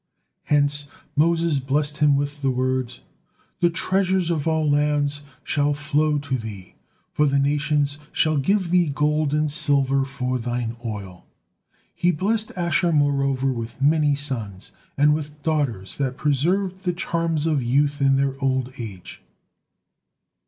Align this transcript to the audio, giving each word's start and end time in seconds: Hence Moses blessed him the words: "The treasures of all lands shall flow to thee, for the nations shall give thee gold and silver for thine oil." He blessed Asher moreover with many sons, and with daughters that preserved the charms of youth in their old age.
Hence 0.45 0.87
Moses 1.15 1.59
blessed 1.59 1.97
him 1.99 2.15
the 2.41 2.49
words: 2.49 3.01
"The 3.59 3.69
treasures 3.69 4.31
of 4.31 4.47
all 4.47 4.67
lands 4.67 5.21
shall 5.43 5.75
flow 5.75 6.17
to 6.17 6.39
thee, 6.39 6.73
for 7.11 7.27
the 7.27 7.37
nations 7.37 7.99
shall 8.11 8.37
give 8.37 8.71
thee 8.71 8.89
gold 8.89 9.31
and 9.31 9.51
silver 9.51 10.03
for 10.03 10.39
thine 10.39 10.75
oil." 10.83 11.27
He 11.93 12.09
blessed 12.09 12.51
Asher 12.57 12.91
moreover 12.91 13.51
with 13.53 13.79
many 13.79 14.15
sons, 14.15 14.71
and 14.97 15.13
with 15.13 15.43
daughters 15.43 15.93
that 15.99 16.17
preserved 16.17 16.77
the 16.83 16.93
charms 16.93 17.45
of 17.45 17.61
youth 17.61 18.01
in 18.01 18.15
their 18.17 18.33
old 18.43 18.73
age. 18.79 19.21